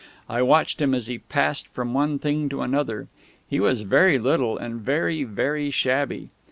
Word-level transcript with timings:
I 0.27 0.41
watched 0.41 0.81
him 0.81 0.95
as 0.95 1.05
he 1.05 1.19
passed 1.19 1.67
from 1.67 1.93
one 1.93 2.17
thing 2.17 2.49
to 2.49 2.63
another. 2.63 3.07
He 3.47 3.59
was 3.59 3.83
very 3.83 4.17
little, 4.17 4.57
and 4.57 4.81
very, 4.81 5.23
very 5.23 5.69
shabby. 5.69 6.29